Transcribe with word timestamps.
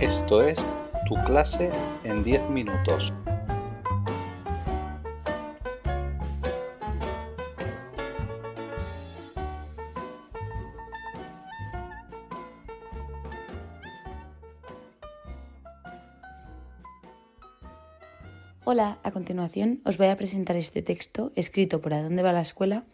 Esto 0.00 0.42
es 0.42 0.64
Tu 1.08 1.16
clase 1.24 1.72
en 2.04 2.22
10 2.22 2.50
minutos. 2.50 3.12
Hola, 18.64 18.98
a 19.02 19.10
continuación 19.10 19.80
os 19.84 19.98
voy 19.98 20.06
a 20.06 20.16
presentar 20.16 20.54
este 20.54 20.80
texto 20.80 21.32
escrito 21.34 21.80
por 21.80 21.92
¿A 21.92 22.08
va 22.08 22.32
la 22.32 22.40
escuela? 22.40 22.84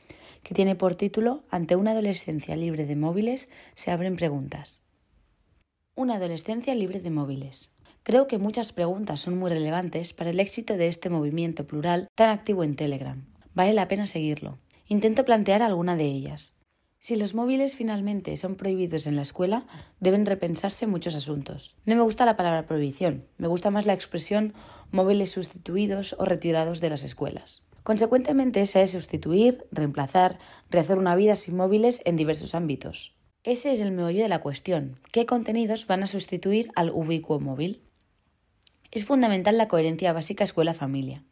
que 0.42 0.54
tiene 0.54 0.74
por 0.74 0.94
título 0.94 1.44
Ante 1.50 1.76
una 1.76 1.90
adolescencia 1.90 2.56
libre 2.56 2.86
de 2.86 2.96
móviles 2.96 3.50
se 3.74 3.90
abren 3.90 4.16
preguntas. 4.16 4.84
Una 5.96 6.16
adolescencia 6.16 6.74
libre 6.74 6.98
de 6.98 7.10
móviles. 7.10 7.76
Creo 8.02 8.26
que 8.26 8.38
muchas 8.38 8.72
preguntas 8.72 9.20
son 9.20 9.38
muy 9.38 9.48
relevantes 9.48 10.12
para 10.12 10.30
el 10.30 10.40
éxito 10.40 10.76
de 10.76 10.88
este 10.88 11.08
movimiento 11.08 11.68
plural 11.68 12.08
tan 12.16 12.30
activo 12.30 12.64
en 12.64 12.74
Telegram. 12.74 13.24
Vale 13.54 13.74
la 13.74 13.86
pena 13.86 14.08
seguirlo. 14.08 14.58
Intento 14.88 15.24
plantear 15.24 15.62
alguna 15.62 15.94
de 15.94 16.06
ellas. 16.06 16.56
Si 16.98 17.14
los 17.14 17.34
móviles 17.34 17.76
finalmente 17.76 18.36
son 18.36 18.56
prohibidos 18.56 19.06
en 19.06 19.14
la 19.14 19.22
escuela, 19.22 19.66
deben 20.00 20.26
repensarse 20.26 20.88
muchos 20.88 21.14
asuntos. 21.14 21.76
No 21.84 21.94
me 21.94 22.02
gusta 22.02 22.24
la 22.24 22.36
palabra 22.36 22.66
prohibición, 22.66 23.28
me 23.38 23.46
gusta 23.46 23.70
más 23.70 23.86
la 23.86 23.94
expresión 23.94 24.52
móviles 24.90 25.30
sustituidos 25.30 26.16
o 26.18 26.24
retirados 26.24 26.80
de 26.80 26.90
las 26.90 27.04
escuelas. 27.04 27.68
Consecuentemente, 27.84 28.66
se 28.66 28.80
debe 28.80 28.88
sustituir, 28.88 29.64
reemplazar, 29.70 30.40
rehacer 30.70 30.98
una 30.98 31.14
vida 31.14 31.36
sin 31.36 31.54
móviles 31.56 32.02
en 32.04 32.16
diversos 32.16 32.56
ámbitos. 32.56 33.14
Ese 33.44 33.72
es 33.72 33.82
el 33.82 33.92
meollo 33.92 34.22
de 34.22 34.30
la 34.30 34.40
cuestión. 34.40 34.98
¿Qué 35.12 35.26
contenidos 35.26 35.86
van 35.86 36.02
a 36.02 36.06
sustituir 36.06 36.70
al 36.76 36.88
ubicuo 36.88 37.40
móvil? 37.40 37.82
Es 38.90 39.04
fundamental 39.04 39.58
la 39.58 39.68
coherencia 39.68 40.14
básica 40.14 40.44
escuela-familia. 40.44 41.22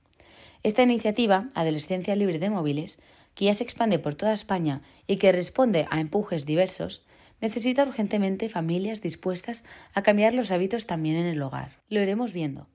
Esta 0.62 0.82
iniciativa, 0.82 1.48
Adolescencia 1.54 2.14
Libre 2.14 2.38
de 2.38 2.50
Móviles, 2.50 3.00
que 3.34 3.46
ya 3.46 3.54
se 3.54 3.64
expande 3.64 3.98
por 3.98 4.14
toda 4.14 4.34
España 4.34 4.82
y 5.06 5.16
que 5.16 5.32
responde 5.32 5.86
a 5.88 6.00
empujes 6.00 6.44
diversos, 6.44 7.06
necesita 7.40 7.82
urgentemente 7.82 8.50
familias 8.50 9.00
dispuestas 9.00 9.64
a 9.94 10.02
cambiar 10.02 10.34
los 10.34 10.52
hábitos 10.52 10.86
también 10.86 11.16
en 11.16 11.24
el 11.24 11.40
hogar. 11.40 11.78
Lo 11.88 12.02
iremos 12.02 12.34
viendo. 12.34 12.68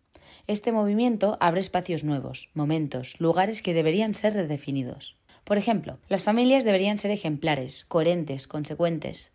Este 0.47 0.71
movimiento 0.71 1.37
abre 1.39 1.59
espacios 1.59 2.03
nuevos, 2.03 2.49
momentos, 2.55 3.19
lugares 3.19 3.61
que 3.61 3.75
deberían 3.75 4.15
ser 4.15 4.33
redefinidos. 4.33 5.16
Por 5.47 5.57
ejemplo, 5.57 5.97
las 6.09 6.23
familias 6.23 6.65
deberían 6.65 6.97
ser 6.97 7.09
ejemplares, 7.09 7.85
coherentes, 7.85 8.49
consecuentes. 8.49 9.31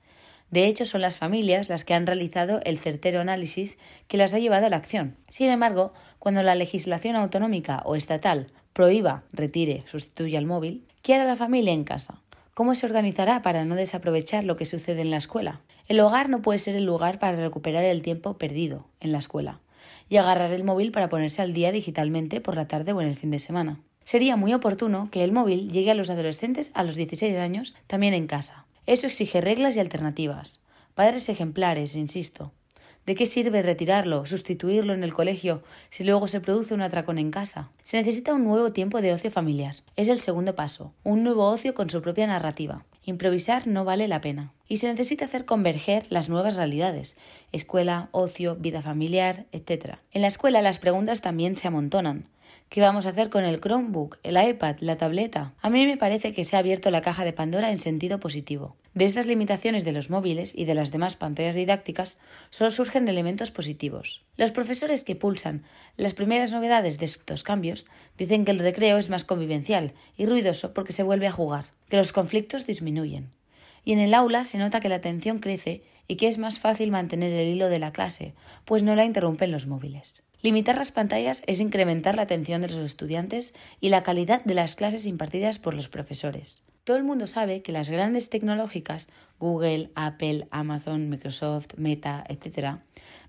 De 0.50 0.66
hecho, 0.66 0.84
son 0.84 1.00
las 1.00 1.16
familias 1.16 1.70
las 1.70 1.86
que 1.86 1.94
han 1.94 2.06
realizado 2.06 2.60
el 2.64 2.78
certero 2.78 3.22
análisis 3.22 3.78
que 4.08 4.18
las 4.18 4.34
ha 4.34 4.38
llevado 4.38 4.66
a 4.66 4.68
la 4.68 4.76
acción. 4.76 5.16
Sin 5.30 5.48
embargo, 5.48 5.94
cuando 6.18 6.42
la 6.42 6.54
legislación 6.54 7.16
autonómica 7.16 7.80
o 7.86 7.96
estatal 7.96 8.48
prohíba, 8.74 9.22
retire, 9.32 9.84
sustituya 9.86 10.38
al 10.38 10.44
móvil, 10.44 10.84
¿qué 11.00 11.14
hará 11.14 11.24
la 11.24 11.34
familia 11.34 11.72
en 11.72 11.84
casa? 11.84 12.20
¿Cómo 12.52 12.74
se 12.74 12.84
organizará 12.84 13.40
para 13.40 13.64
no 13.64 13.74
desaprovechar 13.74 14.44
lo 14.44 14.56
que 14.56 14.66
sucede 14.66 15.00
en 15.00 15.10
la 15.10 15.16
escuela? 15.16 15.62
El 15.88 15.98
hogar 16.00 16.28
no 16.28 16.42
puede 16.42 16.58
ser 16.58 16.76
el 16.76 16.84
lugar 16.84 17.20
para 17.20 17.38
recuperar 17.38 17.84
el 17.84 18.02
tiempo 18.02 18.36
perdido 18.36 18.86
en 19.00 19.12
la 19.12 19.18
escuela 19.18 19.60
y 20.10 20.18
agarrar 20.18 20.52
el 20.52 20.62
móvil 20.62 20.92
para 20.92 21.08
ponerse 21.08 21.40
al 21.40 21.54
día 21.54 21.72
digitalmente 21.72 22.42
por 22.42 22.54
la 22.54 22.68
tarde 22.68 22.92
o 22.92 23.00
en 23.00 23.08
el 23.08 23.16
fin 23.16 23.30
de 23.30 23.38
semana. 23.38 23.80
Sería 24.04 24.36
muy 24.36 24.54
oportuno 24.54 25.08
que 25.10 25.24
el 25.24 25.32
móvil 25.32 25.70
llegue 25.70 25.90
a 25.90 25.94
los 25.94 26.10
adolescentes 26.10 26.70
a 26.74 26.82
los 26.82 26.96
16 26.96 27.36
años 27.36 27.74
también 27.86 28.14
en 28.14 28.26
casa. 28.26 28.66
Eso 28.86 29.06
exige 29.06 29.40
reglas 29.40 29.76
y 29.76 29.80
alternativas. 29.80 30.60
Padres 30.94 31.28
ejemplares, 31.28 31.94
insisto. 31.94 32.52
¿De 33.06 33.16
qué 33.16 33.26
sirve 33.26 33.62
retirarlo, 33.62 34.26
sustituirlo 34.26 34.94
en 34.94 35.02
el 35.02 35.12
colegio, 35.12 35.64
si 35.90 36.04
luego 36.04 36.28
se 36.28 36.40
produce 36.40 36.72
un 36.72 36.82
atracón 36.82 37.18
en 37.18 37.32
casa? 37.32 37.70
Se 37.82 37.96
necesita 37.96 38.32
un 38.32 38.44
nuevo 38.44 38.72
tiempo 38.72 39.00
de 39.00 39.12
ocio 39.12 39.30
familiar. 39.32 39.76
Es 39.96 40.08
el 40.08 40.20
segundo 40.20 40.54
paso, 40.54 40.92
un 41.02 41.24
nuevo 41.24 41.46
ocio 41.46 41.74
con 41.74 41.90
su 41.90 42.00
propia 42.00 42.28
narrativa. 42.28 42.84
Improvisar 43.04 43.66
no 43.66 43.84
vale 43.84 44.06
la 44.06 44.20
pena. 44.20 44.52
Y 44.68 44.76
se 44.76 44.86
necesita 44.86 45.24
hacer 45.24 45.44
converger 45.44 46.06
las 46.10 46.28
nuevas 46.28 46.54
realidades, 46.54 47.16
escuela, 47.50 48.08
ocio, 48.12 48.54
vida 48.54 48.82
familiar, 48.82 49.46
etc. 49.50 49.96
En 50.12 50.22
la 50.22 50.28
escuela 50.28 50.62
las 50.62 50.78
preguntas 50.78 51.20
también 51.22 51.56
se 51.56 51.66
amontonan. 51.66 52.28
¿Qué 52.72 52.80
vamos 52.80 53.04
a 53.04 53.10
hacer 53.10 53.28
con 53.28 53.44
el 53.44 53.60
Chromebook, 53.60 54.16
el 54.22 54.42
iPad, 54.42 54.76
la 54.80 54.96
tableta? 54.96 55.52
A 55.60 55.68
mí 55.68 55.84
me 55.84 55.98
parece 55.98 56.32
que 56.32 56.42
se 56.42 56.56
ha 56.56 56.60
abierto 56.60 56.90
la 56.90 57.02
caja 57.02 57.22
de 57.22 57.34
Pandora 57.34 57.70
en 57.70 57.78
sentido 57.78 58.18
positivo. 58.18 58.76
De 58.94 59.04
estas 59.04 59.26
limitaciones 59.26 59.84
de 59.84 59.92
los 59.92 60.08
móviles 60.08 60.54
y 60.56 60.64
de 60.64 60.74
las 60.74 60.90
demás 60.90 61.14
pantallas 61.14 61.54
didácticas 61.54 62.18
solo 62.48 62.70
surgen 62.70 63.06
elementos 63.08 63.50
positivos. 63.50 64.24
Los 64.38 64.52
profesores 64.52 65.04
que 65.04 65.14
pulsan 65.14 65.64
las 65.98 66.14
primeras 66.14 66.50
novedades 66.50 66.98
de 66.98 67.04
estos 67.04 67.42
cambios 67.42 67.84
dicen 68.16 68.46
que 68.46 68.52
el 68.52 68.58
recreo 68.58 68.96
es 68.96 69.10
más 69.10 69.26
convivencial 69.26 69.92
y 70.16 70.24
ruidoso 70.24 70.72
porque 70.72 70.94
se 70.94 71.02
vuelve 71.02 71.26
a 71.26 71.32
jugar, 71.32 71.66
que 71.90 71.98
los 71.98 72.14
conflictos 72.14 72.64
disminuyen. 72.64 73.32
Y 73.84 73.92
en 73.92 73.98
el 73.98 74.14
aula 74.14 74.44
se 74.44 74.56
nota 74.56 74.80
que 74.80 74.88
la 74.88 74.94
atención 74.94 75.40
crece 75.40 75.82
y 76.08 76.16
que 76.16 76.26
es 76.26 76.38
más 76.38 76.58
fácil 76.58 76.90
mantener 76.90 77.34
el 77.34 77.48
hilo 77.48 77.68
de 77.68 77.80
la 77.80 77.92
clase, 77.92 78.32
pues 78.64 78.82
no 78.82 78.96
la 78.96 79.04
interrumpen 79.04 79.52
los 79.52 79.66
móviles. 79.66 80.22
Limitar 80.42 80.76
las 80.76 80.90
pantallas 80.90 81.44
es 81.46 81.60
incrementar 81.60 82.16
la 82.16 82.22
atención 82.22 82.62
de 82.62 82.66
los 82.66 82.78
estudiantes 82.78 83.54
y 83.80 83.90
la 83.90 84.02
calidad 84.02 84.44
de 84.44 84.54
las 84.54 84.74
clases 84.74 85.06
impartidas 85.06 85.60
por 85.60 85.74
los 85.74 85.88
profesores. 85.88 86.62
Todo 86.82 86.96
el 86.96 87.04
mundo 87.04 87.28
sabe 87.28 87.62
que 87.62 87.70
las 87.70 87.90
grandes 87.90 88.28
tecnológicas, 88.28 89.08
Google, 89.38 89.92
Apple, 89.94 90.48
Amazon, 90.50 91.08
Microsoft, 91.08 91.74
Meta, 91.76 92.24
etc., 92.28 92.78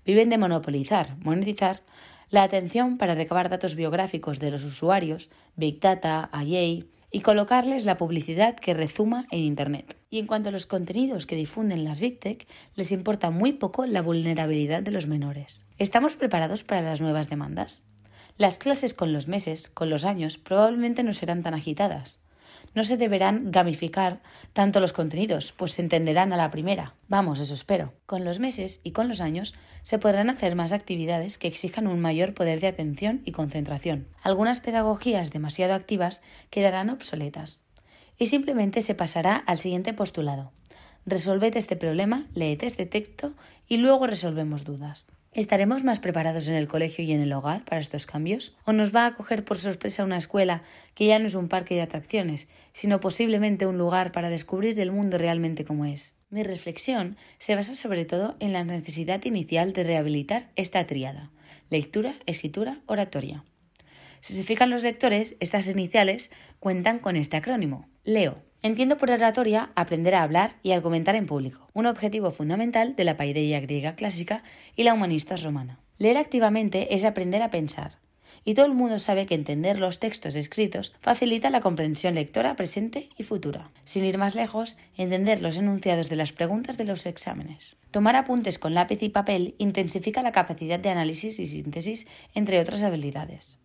viven 0.04 0.28
de 0.28 0.38
monopolizar, 0.38 1.16
monetizar, 1.18 1.82
la 2.30 2.42
atención 2.42 2.98
para 2.98 3.14
recabar 3.14 3.48
datos 3.48 3.76
biográficos 3.76 4.40
de 4.40 4.50
los 4.50 4.64
usuarios, 4.64 5.30
Big 5.54 5.78
Data, 5.78 6.30
IA, 6.32 6.84
y 7.14 7.20
colocarles 7.20 7.84
la 7.84 7.96
publicidad 7.96 8.56
que 8.56 8.74
rezuma 8.74 9.26
en 9.30 9.38
Internet. 9.38 9.96
Y 10.10 10.18
en 10.18 10.26
cuanto 10.26 10.48
a 10.48 10.52
los 10.52 10.66
contenidos 10.66 11.26
que 11.26 11.36
difunden 11.36 11.84
las 11.84 12.00
Big 12.00 12.18
Tech, 12.18 12.48
les 12.74 12.90
importa 12.90 13.30
muy 13.30 13.52
poco 13.52 13.86
la 13.86 14.02
vulnerabilidad 14.02 14.82
de 14.82 14.90
los 14.90 15.06
menores. 15.06 15.64
¿Estamos 15.78 16.16
preparados 16.16 16.64
para 16.64 16.82
las 16.82 17.00
nuevas 17.00 17.30
demandas? 17.30 17.86
Las 18.36 18.58
clases 18.58 18.94
con 18.94 19.12
los 19.12 19.28
meses, 19.28 19.68
con 19.68 19.90
los 19.90 20.04
años, 20.04 20.38
probablemente 20.38 21.04
no 21.04 21.12
serán 21.12 21.44
tan 21.44 21.54
agitadas 21.54 22.23
no 22.74 22.84
se 22.84 22.96
deberán 22.96 23.50
gamificar 23.50 24.20
tanto 24.52 24.80
los 24.80 24.92
contenidos, 24.92 25.52
pues 25.52 25.72
se 25.72 25.82
entenderán 25.82 26.32
a 26.32 26.36
la 26.36 26.50
primera. 26.50 26.94
Vamos, 27.08 27.40
eso 27.40 27.54
espero. 27.54 27.92
Con 28.06 28.24
los 28.24 28.40
meses 28.40 28.80
y 28.84 28.92
con 28.92 29.08
los 29.08 29.20
años 29.20 29.54
se 29.82 29.98
podrán 29.98 30.30
hacer 30.30 30.56
más 30.56 30.72
actividades 30.72 31.38
que 31.38 31.48
exijan 31.48 31.86
un 31.86 32.00
mayor 32.00 32.34
poder 32.34 32.60
de 32.60 32.68
atención 32.68 33.22
y 33.24 33.32
concentración. 33.32 34.08
Algunas 34.22 34.60
pedagogías 34.60 35.30
demasiado 35.30 35.74
activas 35.74 36.22
quedarán 36.50 36.90
obsoletas. 36.90 37.64
Y 38.18 38.26
simplemente 38.26 38.80
se 38.80 38.94
pasará 38.94 39.36
al 39.36 39.58
siguiente 39.58 39.92
postulado. 39.92 40.52
Resolved 41.06 41.56
este 41.56 41.76
problema, 41.76 42.26
leed 42.34 42.62
este 42.64 42.86
texto 42.86 43.34
y 43.68 43.76
luego 43.76 44.06
resolvemos 44.06 44.64
dudas. 44.64 45.08
¿Estaremos 45.34 45.82
más 45.82 45.98
preparados 45.98 46.46
en 46.46 46.54
el 46.54 46.68
colegio 46.68 47.04
y 47.04 47.10
en 47.10 47.20
el 47.20 47.32
hogar 47.32 47.64
para 47.64 47.80
estos 47.80 48.06
cambios? 48.06 48.54
¿O 48.64 48.72
nos 48.72 48.94
va 48.94 49.04
a 49.04 49.14
coger 49.14 49.44
por 49.44 49.58
sorpresa 49.58 50.04
una 50.04 50.16
escuela 50.16 50.62
que 50.94 51.06
ya 51.06 51.18
no 51.18 51.26
es 51.26 51.34
un 51.34 51.48
parque 51.48 51.74
de 51.74 51.82
atracciones, 51.82 52.46
sino 52.70 53.00
posiblemente 53.00 53.66
un 53.66 53.76
lugar 53.76 54.12
para 54.12 54.30
descubrir 54.30 54.78
el 54.78 54.92
mundo 54.92 55.18
realmente 55.18 55.64
como 55.64 55.86
es? 55.86 56.14
Mi 56.30 56.44
reflexión 56.44 57.16
se 57.38 57.56
basa 57.56 57.74
sobre 57.74 58.04
todo 58.04 58.36
en 58.38 58.52
la 58.52 58.62
necesidad 58.62 59.24
inicial 59.24 59.72
de 59.72 59.82
rehabilitar 59.82 60.52
esta 60.54 60.86
tríada 60.86 61.32
lectura, 61.68 62.14
escritura, 62.26 62.78
oratoria. 62.86 63.42
Si 64.20 64.34
se 64.34 64.44
fijan 64.44 64.70
los 64.70 64.84
lectores, 64.84 65.34
estas 65.40 65.66
iniciales 65.66 66.30
cuentan 66.60 67.00
con 67.00 67.16
este 67.16 67.36
acrónimo. 67.36 67.88
Leo. 68.04 68.40
Entiendo 68.64 68.96
por 68.96 69.10
oratoria 69.10 69.72
aprender 69.74 70.14
a 70.14 70.22
hablar 70.22 70.56
y 70.62 70.72
argumentar 70.72 71.16
en 71.16 71.26
público, 71.26 71.68
un 71.74 71.84
objetivo 71.84 72.30
fundamental 72.30 72.96
de 72.96 73.04
la 73.04 73.18
paideia 73.18 73.60
griega 73.60 73.94
clásica 73.94 74.42
y 74.74 74.84
la 74.84 74.94
humanista 74.94 75.36
romana. 75.36 75.80
Leer 75.98 76.16
activamente 76.16 76.94
es 76.94 77.04
aprender 77.04 77.42
a 77.42 77.50
pensar, 77.50 77.98
y 78.42 78.54
todo 78.54 78.64
el 78.64 78.72
mundo 78.72 78.98
sabe 78.98 79.26
que 79.26 79.34
entender 79.34 79.80
los 79.80 79.98
textos 79.98 80.34
escritos 80.34 80.94
facilita 81.02 81.50
la 81.50 81.60
comprensión 81.60 82.14
lectora 82.14 82.56
presente 82.56 83.10
y 83.18 83.24
futura. 83.24 83.70
Sin 83.84 84.02
ir 84.06 84.16
más 84.16 84.34
lejos, 84.34 84.78
entender 84.96 85.42
los 85.42 85.58
enunciados 85.58 86.08
de 86.08 86.16
las 86.16 86.32
preguntas 86.32 86.78
de 86.78 86.84
los 86.84 87.04
exámenes. 87.04 87.76
Tomar 87.90 88.16
apuntes 88.16 88.58
con 88.58 88.72
lápiz 88.72 89.02
y 89.02 89.10
papel 89.10 89.56
intensifica 89.58 90.22
la 90.22 90.32
capacidad 90.32 90.80
de 90.80 90.88
análisis 90.88 91.38
y 91.38 91.44
síntesis, 91.44 92.06
entre 92.34 92.60
otras 92.60 92.82
habilidades. 92.82 93.58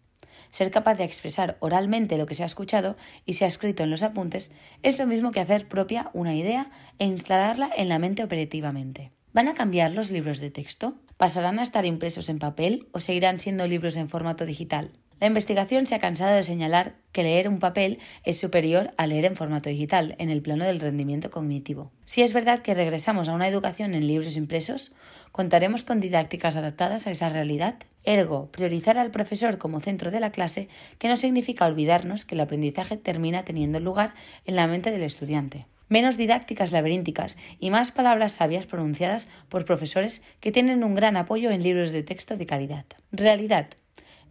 Ser 0.50 0.72
capaz 0.72 0.96
de 0.96 1.04
expresar 1.04 1.58
oralmente 1.60 2.18
lo 2.18 2.26
que 2.26 2.36
se 2.36 2.44
ha 2.44 2.48
escuchado 2.48 2.98
y 3.26 3.34
se 3.34 3.46
ha 3.46 3.48
escrito 3.48 3.84
en 3.84 3.92
los 3.92 4.04
apuntes 4.04 4.54
es 4.84 5.00
lo 5.00 5.06
mismo 5.06 5.32
que 5.32 5.40
hacer 5.40 5.68
propia 5.68 6.10
una 6.14 6.36
idea 6.36 6.72
e 6.98 7.06
instalarla 7.06 7.70
en 7.76 7.90
la 7.90 8.00
mente 8.00 8.24
operativamente. 8.24 9.12
¿Van 9.32 9.48
a 9.48 9.54
cambiar 9.54 9.92
los 9.92 10.10
libros 10.10 10.40
de 10.40 10.50
texto? 10.50 10.96
¿Pasarán 11.18 11.60
a 11.60 11.64
estar 11.64 11.86
impresos 11.86 12.30
en 12.30 12.40
papel 12.40 12.88
o 12.92 13.00
seguirán 13.00 13.40
siendo 13.40 13.68
libros 13.68 13.96
en 13.98 14.10
formato 14.10 14.46
digital? 14.46 14.92
La 15.20 15.28
investigación 15.28 15.86
se 15.86 15.96
ha 15.96 16.00
cansado 16.00 16.34
de 16.34 16.44
señalar 16.44 16.96
que 17.12 17.24
leer 17.24 17.50
un 17.50 17.60
papel 17.60 18.00
es 18.24 18.40
superior 18.40 18.94
a 18.98 19.06
leer 19.06 19.26
en 19.26 19.36
formato 19.36 19.70
digital 19.70 20.16
en 20.18 20.30
el 20.30 20.42
plano 20.42 20.64
del 20.64 20.80
rendimiento 20.80 21.30
cognitivo. 21.30 21.92
Si 22.06 22.22
es 22.22 22.32
verdad 22.32 22.60
que 22.62 22.74
regresamos 22.74 23.28
a 23.28 23.34
una 23.34 23.48
educación 23.48 23.94
en 23.94 24.08
libros 24.08 24.38
impresos, 24.38 24.94
contaremos 25.34 25.84
con 25.84 26.00
didácticas 26.00 26.56
adaptadas 26.56 27.06
a 27.06 27.12
esa 27.12 27.28
realidad. 27.28 27.76
Ergo, 28.06 28.50
priorizar 28.52 28.98
al 28.98 29.12
profesor 29.12 29.58
como 29.58 29.82
centro 29.82 30.10
de 30.10 30.22
la 30.22 30.32
clase, 30.32 30.70
que 31.00 31.10
no 31.10 31.18
significa 31.18 31.66
olvidarnos 31.66 32.24
que 32.24 32.36
el 32.36 32.42
aprendizaje 32.42 32.96
termina 32.96 33.44
teniendo 33.44 33.82
lugar 33.82 34.14
en 34.46 34.56
la 34.56 34.68
mente 34.68 34.92
del 34.92 35.04
estudiante 35.04 35.68
menos 35.90 36.18
didácticas 36.18 36.72
laberínticas 36.72 37.38
y 37.60 37.72
más 37.72 37.92
palabras 37.92 38.34
sabias 38.34 38.68
pronunciadas 38.68 39.28
por 39.50 39.66
profesores 39.66 40.24
que 40.40 40.52
tienen 40.52 40.84
un 40.84 40.96
gran 40.96 41.18
apoyo 41.18 41.50
en 41.50 41.64
libros 41.64 41.92
de 41.92 42.04
texto 42.04 42.38
de 42.38 42.46
calidad. 42.46 42.86
Realidad. 43.12 43.70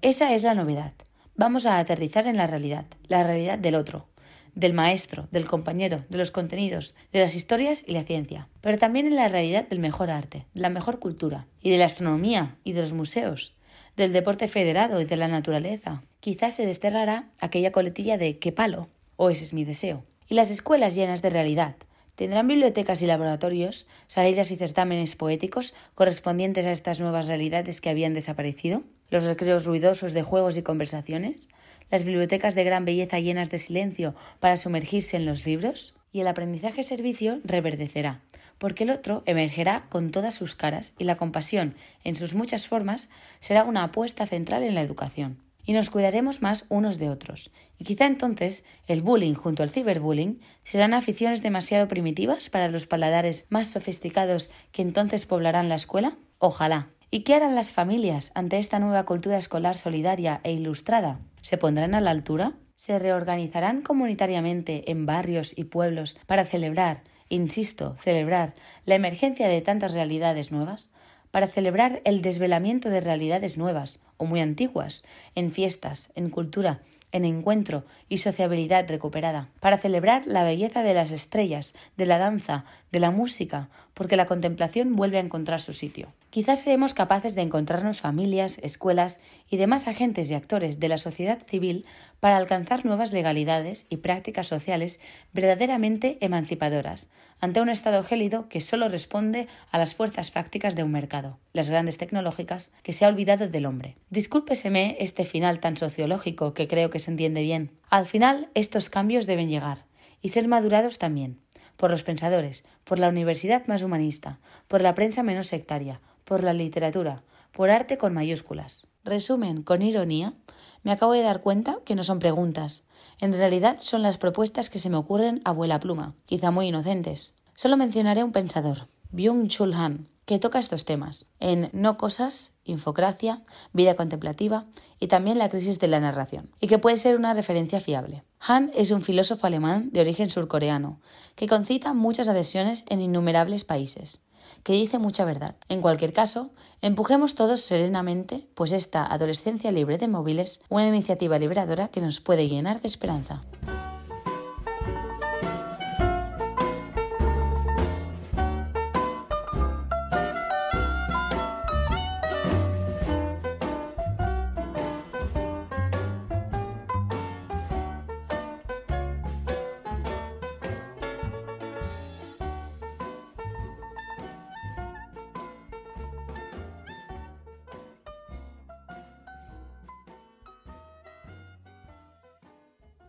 Esa 0.00 0.32
es 0.32 0.44
la 0.44 0.54
novedad. 0.54 0.92
Vamos 1.34 1.66
a 1.66 1.80
aterrizar 1.80 2.28
en 2.28 2.36
la 2.36 2.46
realidad, 2.46 2.86
la 3.08 3.24
realidad 3.24 3.58
del 3.58 3.74
otro, 3.74 4.06
del 4.54 4.72
maestro, 4.72 5.26
del 5.32 5.44
compañero, 5.46 6.04
de 6.08 6.18
los 6.18 6.30
contenidos, 6.30 6.94
de 7.10 7.18
las 7.20 7.34
historias 7.34 7.82
y 7.84 7.94
la 7.94 8.04
ciencia, 8.04 8.48
pero 8.60 8.78
también 8.78 9.06
en 9.06 9.16
la 9.16 9.26
realidad 9.26 9.66
del 9.68 9.80
mejor 9.80 10.12
arte, 10.12 10.46
de 10.54 10.60
la 10.60 10.68
mejor 10.68 11.00
cultura, 11.00 11.48
y 11.60 11.70
de 11.70 11.78
la 11.78 11.86
astronomía 11.86 12.58
y 12.62 12.74
de 12.74 12.82
los 12.82 12.92
museos, 12.92 13.56
del 13.96 14.12
deporte 14.12 14.46
federado 14.46 15.00
y 15.00 15.04
de 15.04 15.16
la 15.16 15.26
naturaleza. 15.26 16.04
Quizás 16.20 16.54
se 16.54 16.64
desterrará 16.64 17.28
aquella 17.40 17.72
coletilla 17.72 18.18
de 18.18 18.38
qué 18.38 18.52
palo, 18.52 18.88
o 19.16 19.30
ese 19.30 19.42
es 19.42 19.52
mi 19.52 19.64
deseo. 19.64 20.04
Y 20.28 20.34
las 20.34 20.52
escuelas 20.52 20.94
llenas 20.94 21.22
de 21.22 21.30
realidad, 21.30 21.74
¿Tendrán 22.14 22.48
bibliotecas 22.48 23.00
y 23.02 23.06
laboratorios, 23.06 23.86
salidas 24.08 24.50
y 24.50 24.56
certámenes 24.56 25.14
poéticos 25.14 25.74
correspondientes 25.94 26.66
a 26.66 26.72
estas 26.72 27.00
nuevas 27.00 27.28
realidades 27.28 27.80
que 27.80 27.90
habían 27.90 28.12
desaparecido? 28.12 28.82
Los 29.10 29.24
recreos 29.24 29.64
ruidosos 29.64 30.12
de 30.12 30.22
juegos 30.22 30.56
y 30.56 30.62
conversaciones, 30.62 31.50
las 31.90 32.04
bibliotecas 32.04 32.54
de 32.54 32.64
gran 32.64 32.84
belleza 32.84 33.18
llenas 33.18 33.50
de 33.50 33.58
silencio 33.58 34.14
para 34.40 34.56
sumergirse 34.56 35.16
en 35.16 35.26
los 35.26 35.46
libros, 35.46 35.94
y 36.12 36.20
el 36.20 36.28
aprendizaje 36.28 36.82
servicio 36.82 37.40
reverdecerá, 37.44 38.22
porque 38.58 38.84
el 38.84 38.90
otro 38.90 39.22
emergerá 39.26 39.86
con 39.88 40.10
todas 40.10 40.34
sus 40.34 40.54
caras 40.54 40.92
y 40.98 41.04
la 41.04 41.16
compasión, 41.16 41.74
en 42.04 42.16
sus 42.16 42.34
muchas 42.34 42.66
formas, 42.66 43.10
será 43.40 43.64
una 43.64 43.84
apuesta 43.84 44.26
central 44.26 44.62
en 44.62 44.74
la 44.74 44.82
educación. 44.82 45.38
Y 45.64 45.74
nos 45.74 45.90
cuidaremos 45.90 46.40
más 46.40 46.64
unos 46.70 46.98
de 46.98 47.10
otros. 47.10 47.50
Y 47.78 47.84
quizá 47.84 48.06
entonces 48.06 48.64
el 48.86 49.02
bullying 49.02 49.34
junto 49.34 49.62
al 49.62 49.68
ciberbullying 49.68 50.40
serán 50.64 50.94
aficiones 50.94 51.42
demasiado 51.42 51.88
primitivas 51.88 52.48
para 52.48 52.68
los 52.68 52.86
paladares 52.86 53.46
más 53.50 53.68
sofisticados 53.68 54.48
que 54.72 54.80
entonces 54.80 55.26
poblarán 55.26 55.68
la 55.68 55.74
escuela. 55.74 56.16
Ojalá. 56.38 56.88
¿Y 57.10 57.20
qué 57.20 57.34
harán 57.34 57.54
las 57.54 57.72
familias 57.72 58.32
ante 58.34 58.58
esta 58.58 58.78
nueva 58.78 59.06
cultura 59.06 59.38
escolar 59.38 59.76
solidaria 59.76 60.40
e 60.44 60.52
ilustrada? 60.52 61.20
¿Se 61.40 61.56
pondrán 61.56 61.94
a 61.94 62.02
la 62.02 62.10
altura? 62.10 62.52
¿Se 62.74 62.98
reorganizarán 62.98 63.80
comunitariamente 63.80 64.90
en 64.90 65.06
barrios 65.06 65.56
y 65.56 65.64
pueblos 65.64 66.20
para 66.26 66.44
celebrar, 66.44 67.02
insisto, 67.30 67.96
celebrar 67.96 68.54
la 68.84 68.94
emergencia 68.94 69.48
de 69.48 69.62
tantas 69.62 69.94
realidades 69.94 70.52
nuevas? 70.52 70.92
Para 71.30 71.46
celebrar 71.46 72.02
el 72.04 72.20
desvelamiento 72.20 72.90
de 72.90 73.00
realidades 73.00 73.56
nuevas 73.56 74.04
o 74.18 74.26
muy 74.26 74.40
antiguas, 74.40 75.02
en 75.34 75.50
fiestas, 75.50 76.12
en 76.14 76.28
cultura, 76.28 76.82
en 77.12 77.24
encuentro 77.24 77.84
y 78.08 78.18
sociabilidad 78.18 78.88
recuperada, 78.88 79.48
para 79.60 79.78
celebrar 79.78 80.26
la 80.26 80.44
belleza 80.44 80.82
de 80.82 80.94
las 80.94 81.12
estrellas, 81.12 81.74
de 81.96 82.06
la 82.06 82.18
danza, 82.18 82.64
de 82.92 83.00
la 83.00 83.10
música, 83.10 83.68
porque 83.94 84.16
la 84.16 84.26
contemplación 84.26 84.94
vuelve 84.96 85.18
a 85.18 85.22
encontrar 85.22 85.60
su 85.60 85.72
sitio. 85.72 86.12
Quizás 86.30 86.60
seremos 86.60 86.94
capaces 86.94 87.34
de 87.34 87.42
encontrarnos 87.42 88.00
familias, 88.00 88.58
escuelas 88.58 89.18
y 89.48 89.56
demás 89.56 89.88
agentes 89.88 90.30
y 90.30 90.34
actores 90.34 90.78
de 90.78 90.88
la 90.88 90.98
sociedad 90.98 91.38
civil 91.46 91.86
para 92.20 92.36
alcanzar 92.36 92.84
nuevas 92.84 93.12
legalidades 93.12 93.86
y 93.88 93.98
prácticas 93.98 94.46
sociales 94.46 95.00
verdaderamente 95.32 96.18
emancipadoras, 96.20 97.10
ante 97.40 97.60
un 97.60 97.68
Estado 97.68 98.02
gélido 98.02 98.48
que 98.48 98.60
solo 98.60 98.88
responde 98.88 99.48
a 99.70 99.78
las 99.78 99.94
fuerzas 99.94 100.30
fácticas 100.30 100.74
de 100.74 100.84
un 100.84 100.92
mercado, 100.92 101.38
las 101.52 101.70
grandes 101.70 101.98
tecnológicas, 101.98 102.72
que 102.82 102.92
se 102.92 103.04
ha 103.04 103.08
olvidado 103.08 103.48
del 103.48 103.66
hombre. 103.66 103.96
Discúlpeseme 104.10 104.96
este 105.00 105.24
final 105.24 105.60
tan 105.60 105.76
sociológico 105.76 106.54
que 106.54 106.68
creo 106.68 106.90
que 106.90 106.98
se 106.98 107.10
entiende 107.10 107.42
bien. 107.42 107.72
Al 107.90 108.06
final, 108.06 108.48
estos 108.54 108.90
cambios 108.90 109.26
deben 109.26 109.48
llegar, 109.48 109.84
y 110.20 110.30
ser 110.30 110.48
madurados 110.48 110.98
también 110.98 111.38
por 111.78 111.92
los 111.92 112.02
pensadores, 112.02 112.64
por 112.84 112.98
la 112.98 113.08
universidad 113.08 113.66
más 113.68 113.82
humanista, 113.82 114.40
por 114.66 114.82
la 114.82 114.94
prensa 114.94 115.22
menos 115.22 115.46
sectaria, 115.46 116.00
por 116.24 116.42
la 116.42 116.52
literatura, 116.52 117.22
por 117.52 117.70
arte 117.70 117.96
con 117.96 118.12
mayúsculas. 118.12 118.88
Resumen, 119.04 119.62
con 119.62 119.80
ironía, 119.80 120.34
me 120.82 120.92
acabo 120.92 121.12
de 121.12 121.22
dar 121.22 121.40
cuenta 121.40 121.78
que 121.84 121.94
no 121.94 122.02
son 122.02 122.18
preguntas. 122.18 122.84
En 123.20 123.32
realidad 123.32 123.76
son 123.80 124.02
las 124.02 124.18
propuestas 124.18 124.70
que 124.70 124.78
se 124.78 124.90
me 124.90 124.96
ocurren 124.96 125.40
a 125.44 125.52
vuela 125.52 125.80
pluma, 125.80 126.14
quizá 126.26 126.50
muy 126.50 126.68
inocentes. 126.68 127.36
Solo 127.54 127.76
mencionaré 127.76 128.22
un 128.22 128.32
pensador, 128.32 128.88
Byung-Chul 129.12 129.74
Han, 129.74 130.08
que 130.24 130.38
toca 130.38 130.58
estos 130.58 130.84
temas 130.84 131.28
en 131.40 131.70
No 131.72 131.96
Cosas, 131.96 132.58
Infocracia, 132.64 133.42
Vida 133.72 133.94
Contemplativa 133.94 134.66
y 135.00 135.06
también 135.06 135.38
La 135.38 135.48
Crisis 135.48 135.78
de 135.78 135.88
la 135.88 136.00
Narración, 136.00 136.50
y 136.60 136.66
que 136.66 136.78
puede 136.78 136.98
ser 136.98 137.16
una 137.16 137.34
referencia 137.34 137.80
fiable. 137.80 138.24
Han 138.40 138.70
es 138.74 138.90
un 138.90 139.00
filósofo 139.00 139.46
alemán 139.46 139.90
de 139.92 140.00
origen 140.00 140.30
surcoreano, 140.30 141.00
que 141.34 141.48
concita 141.48 141.94
muchas 141.94 142.28
adhesiones 142.28 142.84
en 142.88 143.00
innumerables 143.00 143.64
países, 143.64 144.22
que 144.62 144.72
dice 144.72 144.98
mucha 144.98 145.24
verdad. 145.24 145.56
En 145.68 145.80
cualquier 145.80 146.12
caso, 146.12 146.50
empujemos 146.82 147.34
todos 147.34 147.60
serenamente, 147.60 148.48
pues 148.54 148.72
esta 148.72 149.04
adolescencia 149.04 149.72
libre 149.72 149.98
de 149.98 150.08
móviles, 150.08 150.62
una 150.68 150.88
iniciativa 150.88 151.38
liberadora 151.38 151.88
que 151.88 152.00
nos 152.00 152.20
puede 152.20 152.48
llenar 152.48 152.80
de 152.80 152.88
esperanza. 152.88 153.42